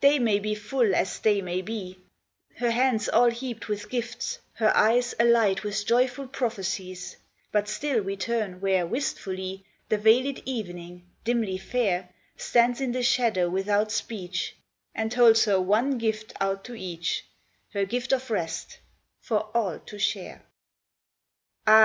[0.00, 2.00] Day may be full as day may be,
[2.56, 7.16] Her hands all heaped with gifts, her eyes Alight with joyful prophecies;
[7.52, 13.48] But still we turn where wistfully The veiled evening, dimly fair, Stands in the shadow
[13.48, 14.56] without speech,
[14.96, 17.24] And holds her one gift out to each,
[17.72, 18.80] Her gift of rest,
[19.20, 20.38] for all to share.
[20.38, 21.80] Il6 "DER ABEND 1ST DER BESTED Ah